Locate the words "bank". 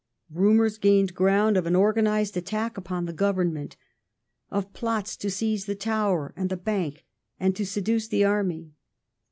6.57-7.05